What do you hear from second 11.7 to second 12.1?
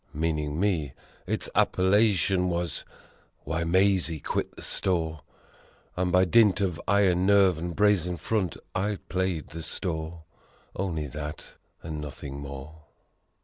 and